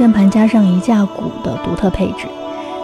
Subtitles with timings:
[0.00, 2.26] 键盘加上一架鼓的独特配置，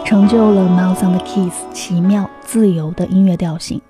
[0.05, 3.81] 成就了 Mouse on the Keys 奇妙自由的音乐调性。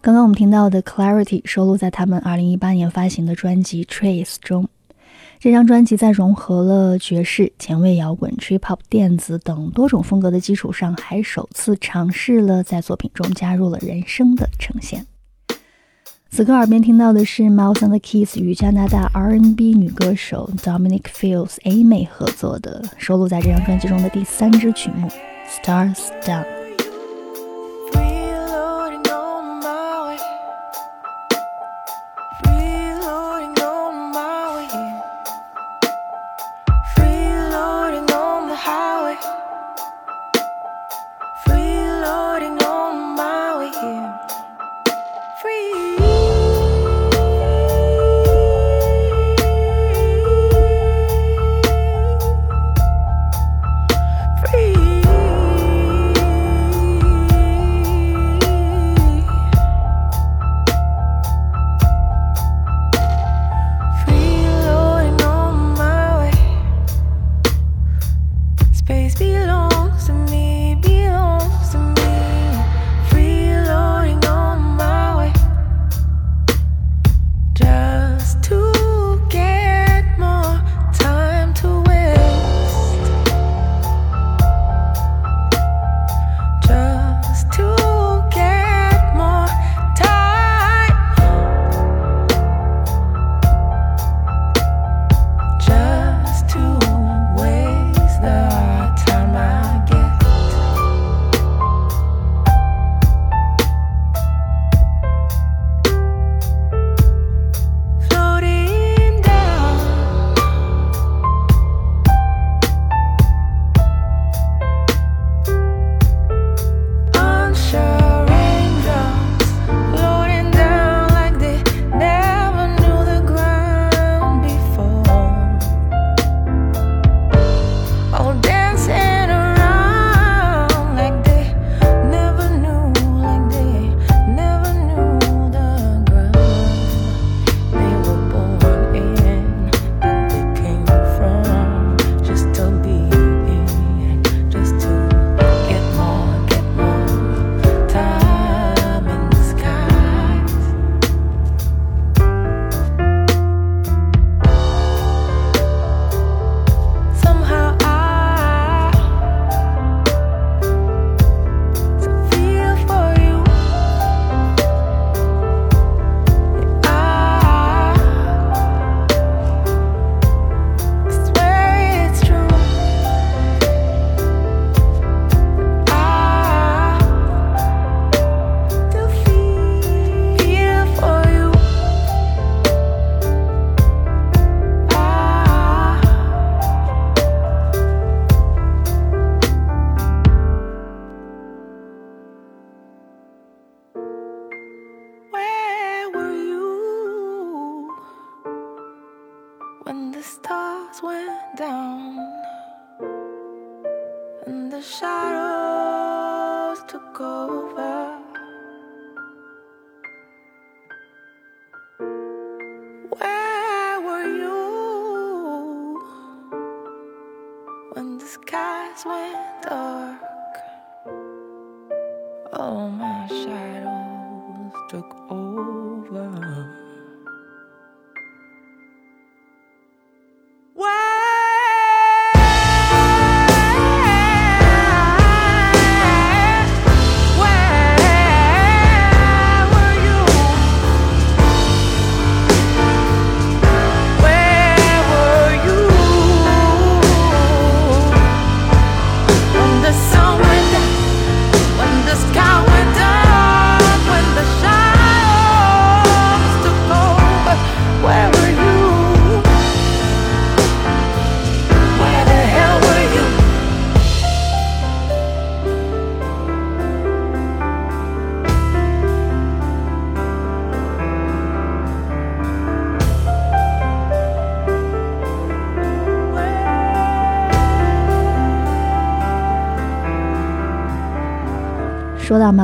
[0.00, 4.68] 刚刚我们听到的 Clarity 收录在他们2018年发行的专辑 Trace 中。
[5.40, 15.04] 这张专辑在融合了爵士、前卫摇滚、trip hop、电子等多种风格的基础上，还首次尝试了在作品中加入了人声的呈现。
[16.34, 25.08] 此刻耳边听到的是 Mouse on the Keys 与加拿大 R&B 女歌手 Dominic Fields A 妹合作的，收录在这张专辑中的第三支曲目
[25.48, 26.63] Stars Down。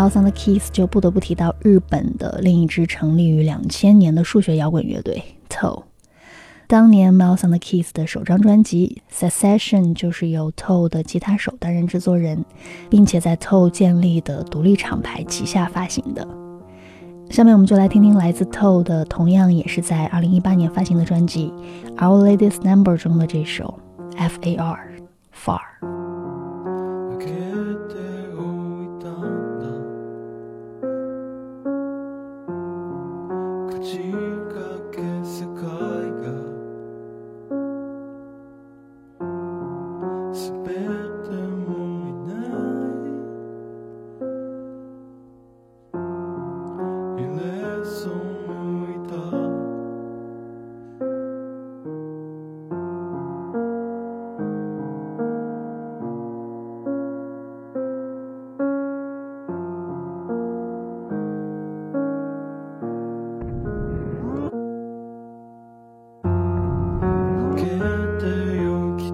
[0.00, 5.82] 到 Miles on the Keys，就不得不提到日本的另一支成立于两千年的数学摇滚乐队 Toe。
[6.66, 12.42] 当年 Miles on the Keys 的首张专辑《Secession》就是由 Toe 的吉他手担任制作人，
[12.88, 16.26] 并且在 Toe 建立的独立厂牌旗下发行的。
[17.28, 21.52] 下面我们就来听听来自 Toe 的，同样也是在2018年发行的专辑
[21.96, 23.78] 《Our Lady's Number》中的这首
[24.30, 24.78] 《Far
[25.34, 25.60] Far》。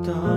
[0.07, 0.36] dawn.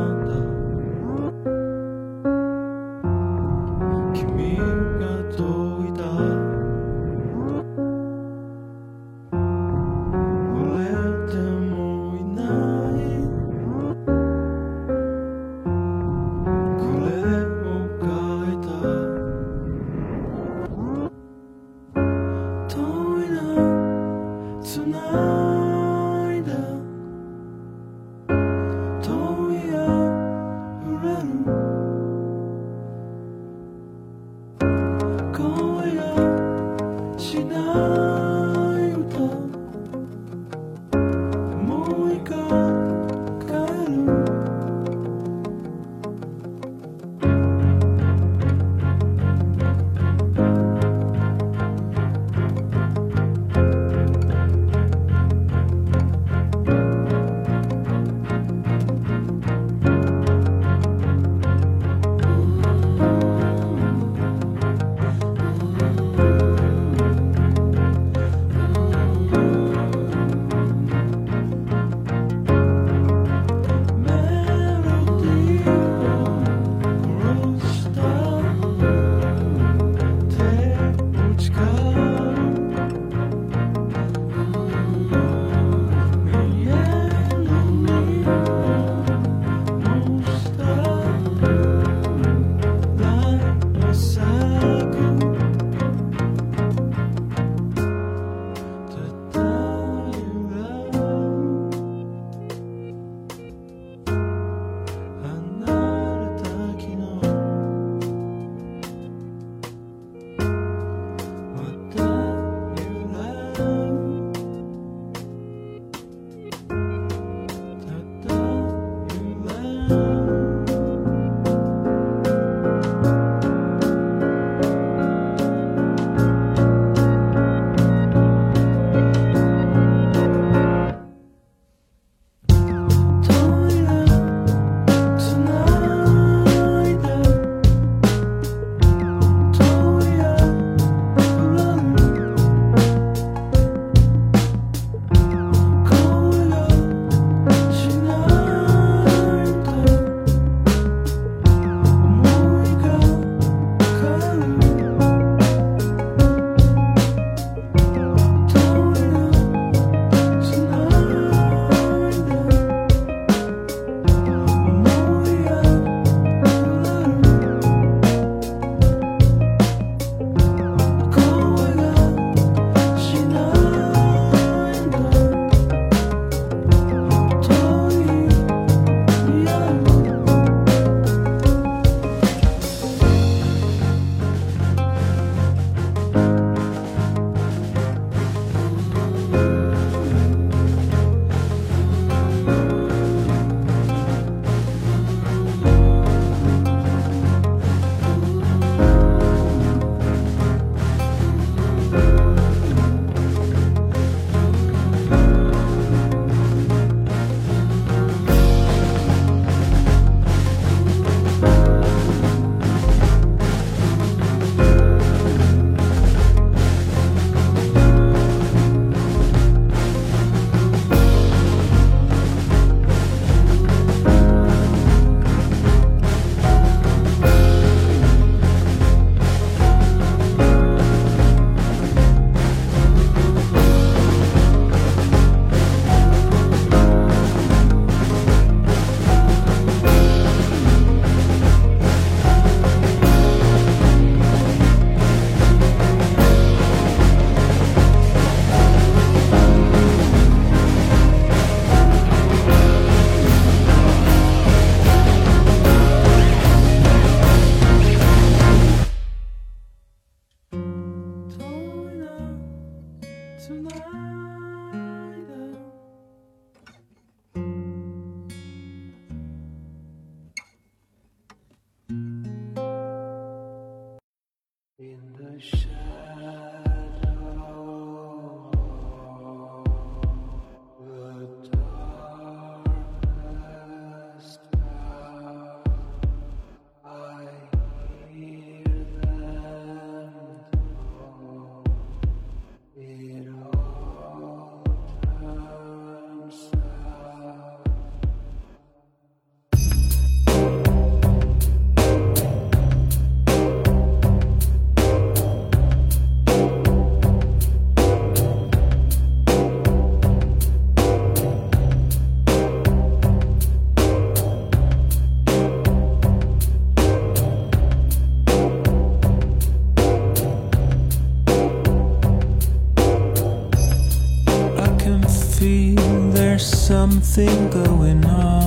[327.09, 328.38] Something going on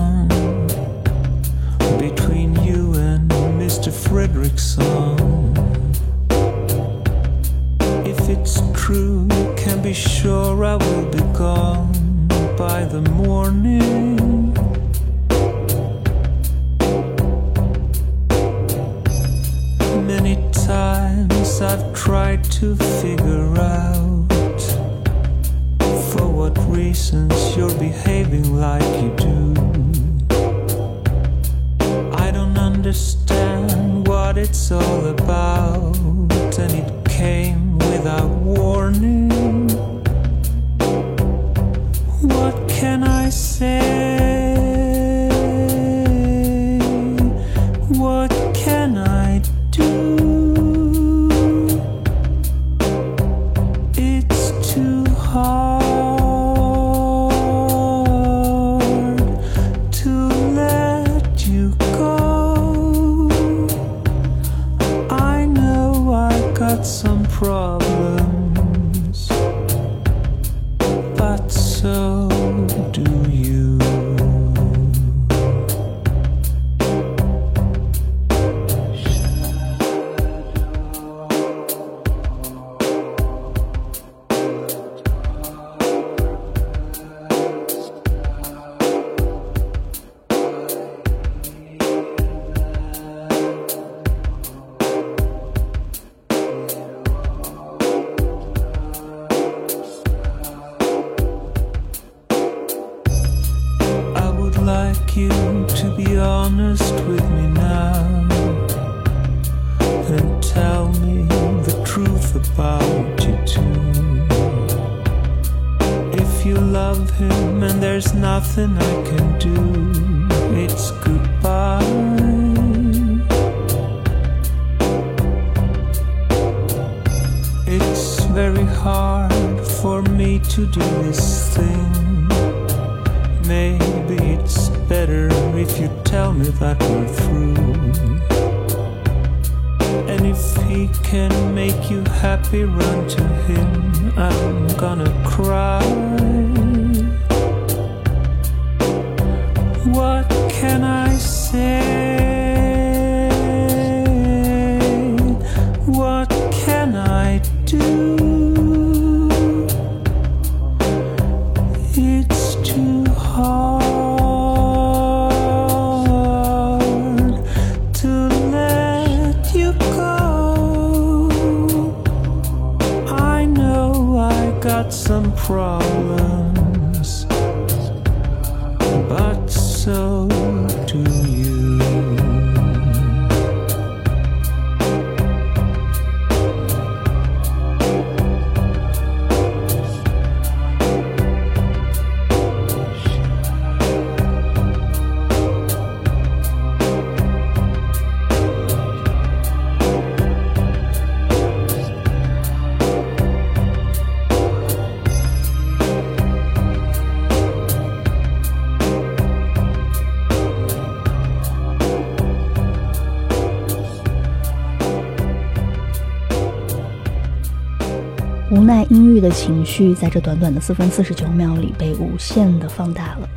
[218.93, 223.29] 阴郁的情绪在这短短的四分四十九秒里被无限的放大了。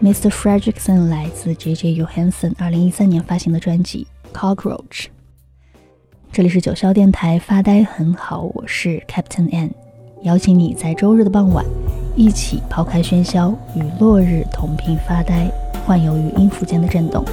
[0.00, 0.30] Mr.
[0.30, 2.00] Fredrickson 来自 J.J.
[2.00, 4.06] Johansson 二零一三年发行的专辑
[4.38, 4.78] 《Cockroach》。
[6.30, 9.74] 这里是九霄电台，发呆很好，我是 Captain N，
[10.22, 11.64] 邀请你在周日的傍晚，
[12.14, 15.50] 一起抛开喧嚣，与落日同频发呆，
[15.84, 17.24] 幻游于音符间的震动。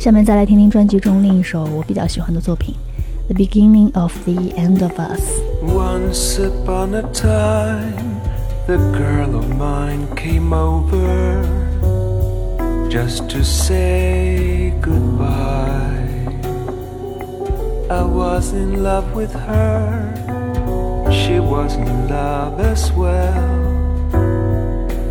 [0.00, 2.74] 下面再来听听专辑中另一首我比较喜欢的作品，
[3.34, 5.20] 《The Beginning of the End of Us》。
[5.62, 8.20] Once upon a time,
[8.66, 11.44] the girl of mine came over
[12.90, 16.26] just to say goodbye.
[17.88, 19.86] I was in love with her,
[21.12, 24.10] she was in love as well,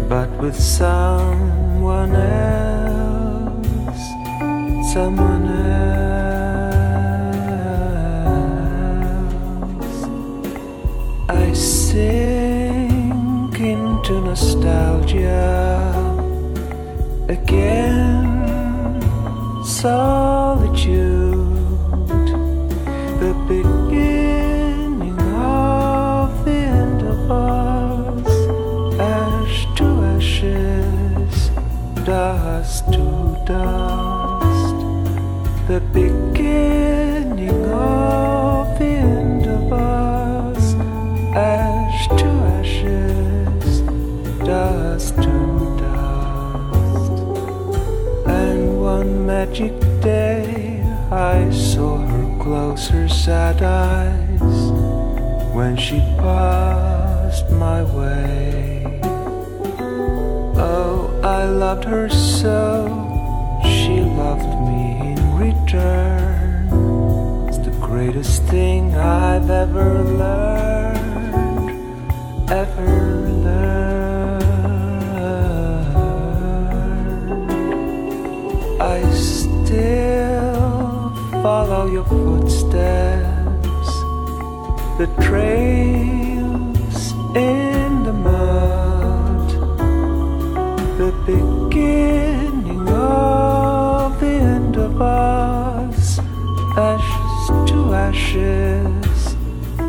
[0.09, 4.03] but with someone else,
[4.93, 6.10] someone else.
[11.91, 15.91] Sink into nostalgia
[17.27, 18.29] again.
[19.65, 20.87] Solitude,
[23.23, 28.31] the beginning of the end of us.
[28.99, 31.35] Ash to ashes,
[32.05, 33.05] dust to
[33.45, 34.77] dust.
[35.67, 36.40] The beginning
[49.51, 54.71] one magic day I saw her close her sad eyes
[55.53, 59.01] when she passed my way.
[60.55, 62.87] Oh, I loved her so,
[63.63, 66.69] she loved me in return.
[67.49, 71.69] It's the greatest thing I've ever learned,
[72.49, 73.90] ever learned.
[79.71, 81.09] Still
[81.41, 83.89] follow your footsteps,
[84.99, 89.49] the trails in the mud,
[90.97, 96.19] the beginning of the end of us,
[96.75, 99.35] ashes to ashes,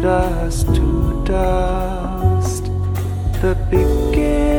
[0.00, 2.64] dust to dust,
[3.42, 4.51] the beginning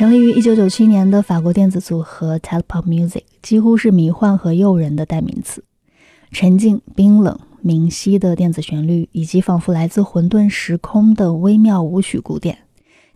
[0.00, 5.62] 成立于1997年的法国电子组合 Telepop Music 几乎是迷幻和诱人的代名词。
[6.30, 12.56] 沉静、冰冷、明晰的电子旋律，以及仿佛来自混沌时空的微妙舞曲鼓点，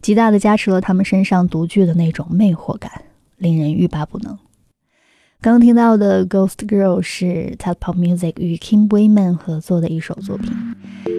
[0.02, 2.92] 极大的加持了他们身上独具的那种魅惑感，
[3.38, 4.38] 令人欲罢不能。
[5.40, 10.52] 刚刚听到的《Ghost Girl》是 Telepop Music 与 Kim Wayman 合作的一首作品。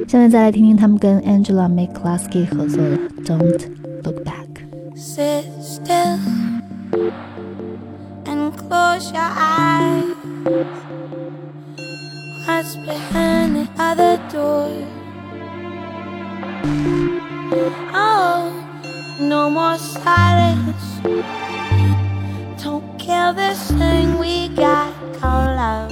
[0.08, 3.72] 下面再来听听他们跟 Angela McCluskey 合作的《Don't
[4.04, 4.44] Look Back》。
[4.96, 6.20] Sit still
[8.26, 10.16] and close your eyes.
[12.46, 14.72] What's behind the other door?
[17.94, 18.54] Oh,
[19.20, 21.02] no more silence.
[22.64, 25.92] Don't kill this thing we got called love.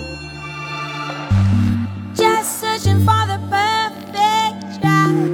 [2.15, 5.32] Just searching for the perfect job.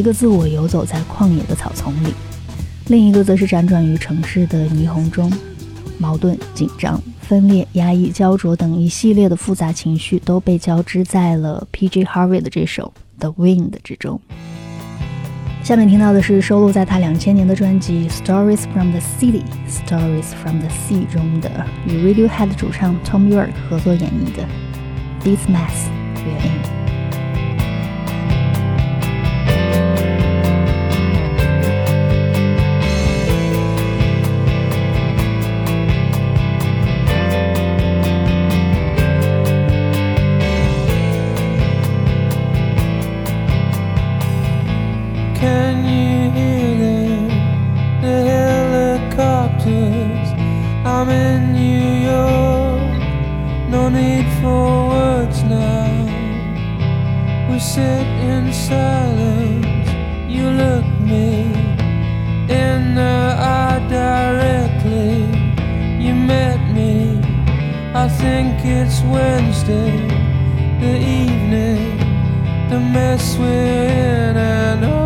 [0.00, 2.14] 一个自我游走在旷野的草丛里，
[2.86, 5.30] 另一个则是辗转于城市的霓虹中。
[5.98, 12.04] 矛盾、紧张、分裂、压抑、焦灼等一系列的复杂情绪都被交织在了 P.J.
[12.04, 12.90] Harvey 的这首
[13.20, 14.18] 《The Wind》之中。
[15.62, 21.50] 下面听到的是收录在他两千年的专辑《Stories from the City》《Stories from the Sea》中的
[21.86, 24.42] 与 Radiohead 主唱 Tom York 合作演绎的
[25.22, 26.76] 《This Mess We're In》。
[51.00, 53.00] I'm in New York.
[53.70, 55.88] No need for words now.
[57.50, 59.88] We sit in silence.
[60.28, 61.54] You look me
[62.62, 63.18] in the
[63.56, 65.24] eye directly.
[66.04, 67.18] You met me.
[67.94, 70.06] I think it's Wednesday,
[70.80, 72.00] the evening
[72.68, 74.99] the mess we're in and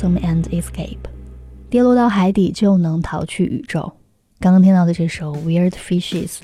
[0.00, 0.98] bottom and escape。
[1.68, 3.92] 跌落到海底就能逃去宇宙。
[4.38, 6.38] 刚刚听到的这首 Weird Fishes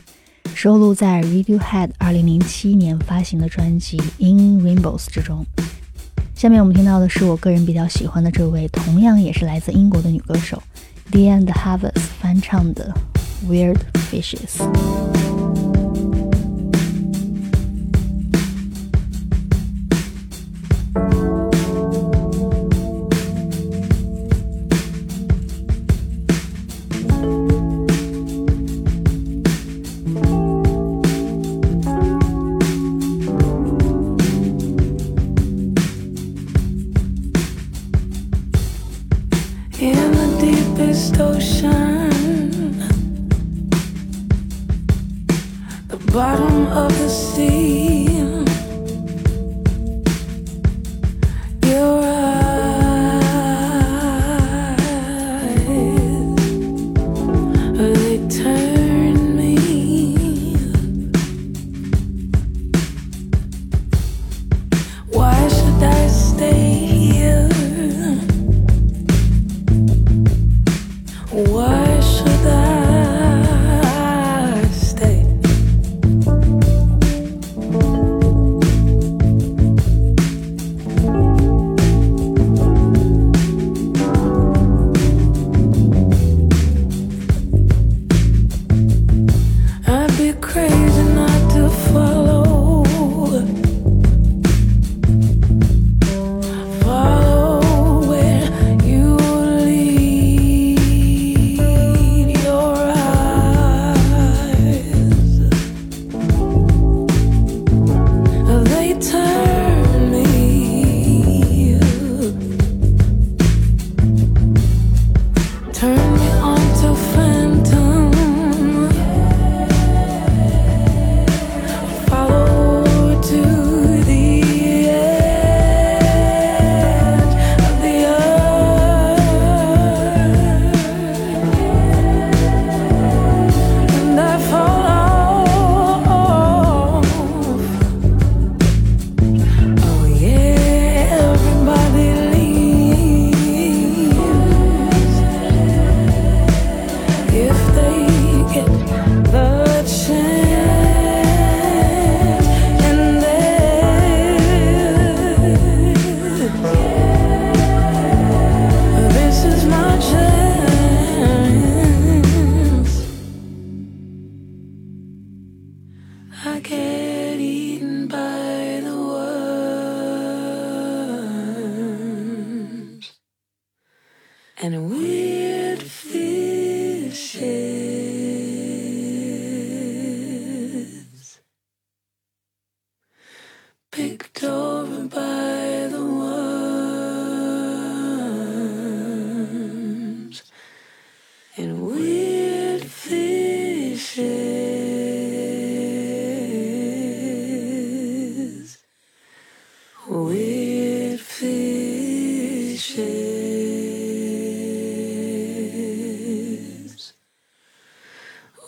[0.54, 5.44] 收录在 Radiohead 2007年发行的专辑《In Rainbows》之中。
[6.34, 10.62] 下面我们听到的是我个人比较喜欢的这位，同样也是来自英国的女歌手
[11.10, 12.94] Diane Havas 翻唱的
[13.50, 13.78] 《Weird
[14.10, 14.58] Fishes》。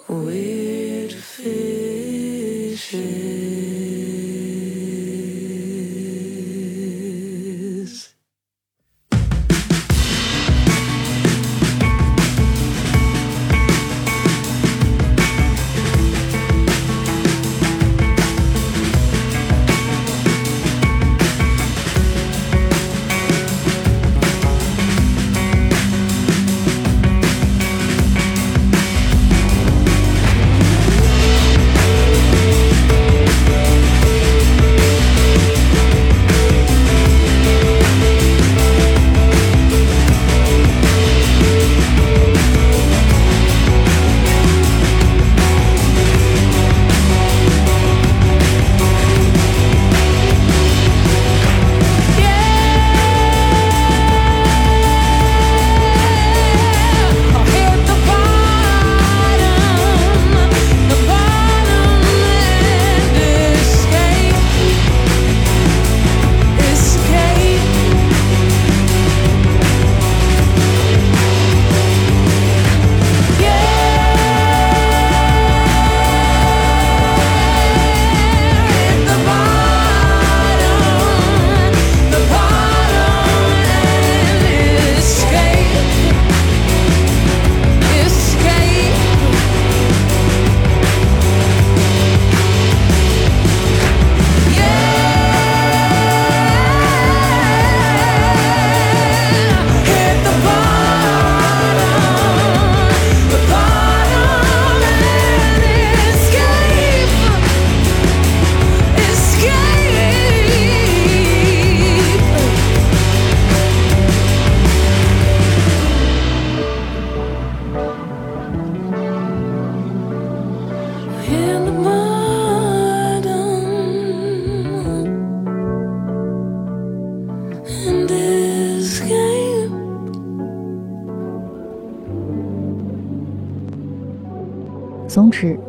[0.09, 0.57] We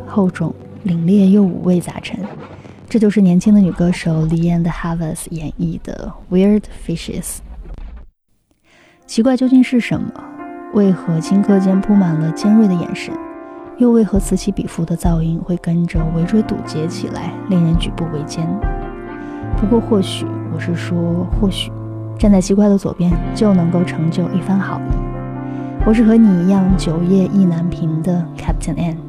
[0.10, 0.53] 厚重、
[0.86, 2.20] 凛冽又五味杂陈。
[2.89, 7.22] 这就是年轻的女歌手 l e a n e Havas 演绎的《Weird Fishes》。
[9.05, 10.12] 奇怪究竟是什么？
[10.74, 13.14] 为何顷刻间铺满了尖锐的眼神？
[13.78, 18.47] 又为何此起彼伏的噪音会跟着围追堵截起来，令人举步维艰？
[19.57, 21.72] 不过或许，我是说或许，
[22.18, 25.86] 站在奇怪的左边就能够成就一番好意。
[25.86, 29.09] 我是和你一样久夜意难平的 Captain N。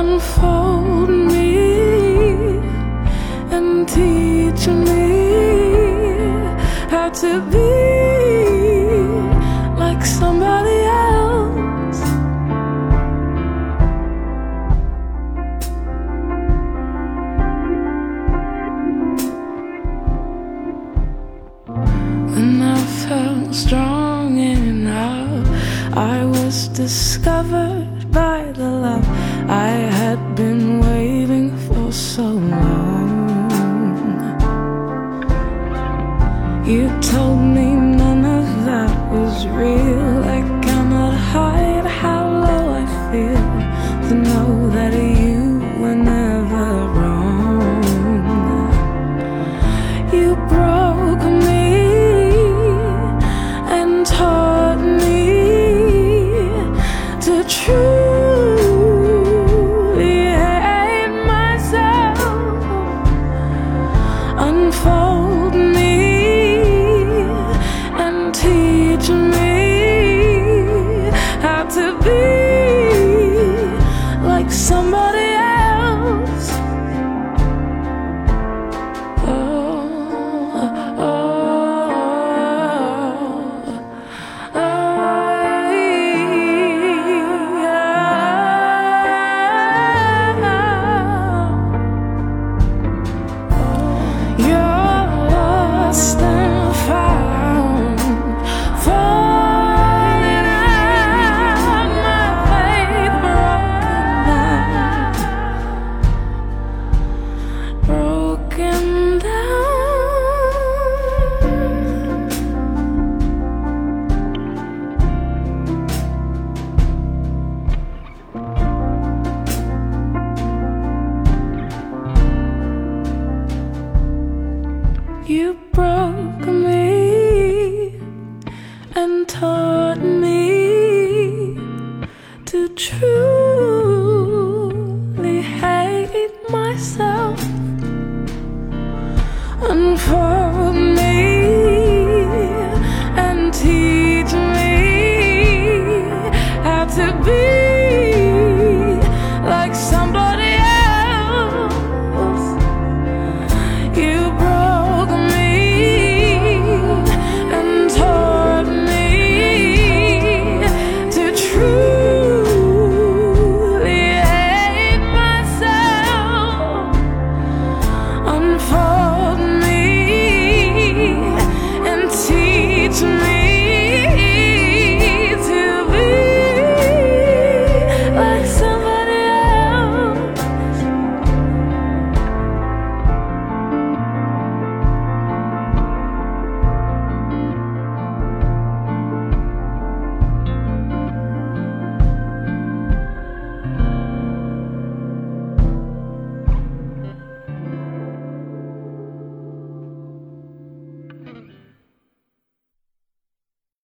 [0.00, 2.56] Unfold me
[3.50, 5.04] and teach me
[6.88, 7.99] how to be